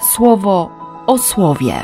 [0.00, 0.70] słowo
[1.06, 1.74] o słowie.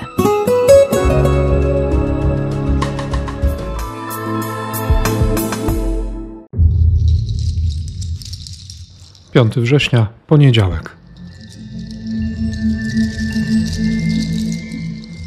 [9.33, 10.97] 5 września, poniedziałek.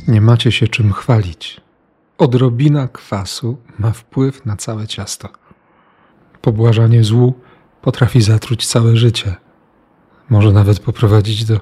[0.07, 1.61] Nie macie się czym chwalić.
[2.17, 5.29] Odrobina kwasu ma wpływ na całe ciasto.
[6.41, 7.33] Pobłażanie złu
[7.81, 9.35] potrafi zatruć całe życie.
[10.29, 11.59] Może nawet poprowadzić do,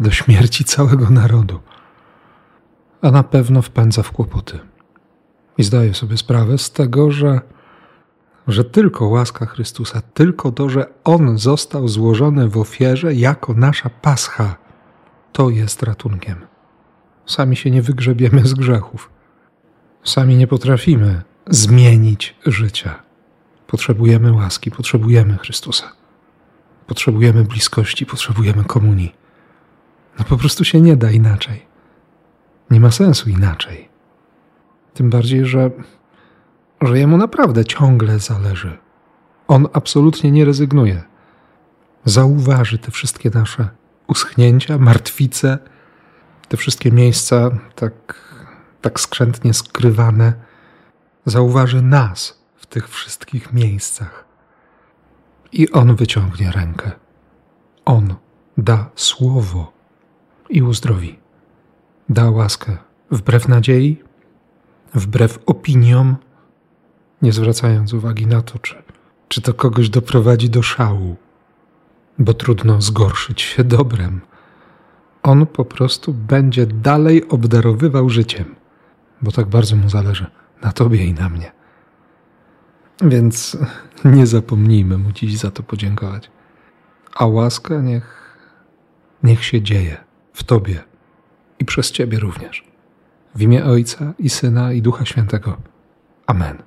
[0.00, 1.60] do śmierci całego narodu.
[3.02, 4.58] A na pewno wpędza w kłopoty.
[5.58, 7.40] I zdaję sobie sprawę z tego, że
[8.48, 14.56] że tylko łaska Chrystusa, tylko to, że On został złożony w ofierze jako nasza pascha,
[15.32, 16.46] to jest ratunkiem.
[17.26, 19.10] Sami się nie wygrzebiemy z grzechów.
[20.04, 23.02] Sami nie potrafimy zmienić życia.
[23.66, 25.92] Potrzebujemy łaski, potrzebujemy Chrystusa.
[26.86, 29.23] Potrzebujemy bliskości, potrzebujemy komunii.
[30.18, 31.66] No po prostu się nie da inaczej.
[32.70, 33.88] Nie ma sensu inaczej.
[34.94, 35.70] Tym bardziej, że
[36.82, 38.78] że jemu naprawdę ciągle zależy.
[39.48, 41.02] On absolutnie nie rezygnuje.
[42.04, 43.68] Zauważy te wszystkie nasze
[44.06, 45.58] uschnięcia, martwice,
[46.48, 48.24] te wszystkie miejsca tak,
[48.80, 50.32] tak skrzętnie skrywane.
[51.26, 54.24] Zauważy nas w tych wszystkich miejscach.
[55.52, 56.90] I on wyciągnie rękę.
[57.84, 58.14] On
[58.58, 59.72] da słowo
[60.54, 61.18] i uzdrowi.
[62.08, 62.76] Da łaskę
[63.10, 64.02] wbrew nadziei,
[64.94, 66.16] wbrew opiniom,
[67.22, 68.82] nie zwracając uwagi na to, czy,
[69.28, 71.16] czy to kogoś doprowadzi do szału,
[72.18, 74.20] bo trudno zgorszyć się dobrem.
[75.22, 78.54] On po prostu będzie dalej obdarowywał życiem,
[79.22, 80.26] bo tak bardzo mu zależy
[80.62, 81.52] na tobie i na mnie.
[83.02, 83.56] Więc
[84.04, 86.30] nie zapomnijmy mu dziś za to podziękować.
[87.14, 88.38] A łaska niech,
[89.22, 90.84] niech się dzieje w tobie
[91.58, 92.64] i przez ciebie również.
[93.34, 95.56] W imię Ojca i Syna i Ducha Świętego.
[96.26, 96.62] Amen.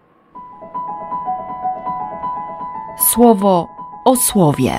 [3.14, 3.68] Słowo
[4.06, 4.72] o słowie.